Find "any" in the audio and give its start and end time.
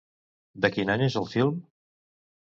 0.93-1.03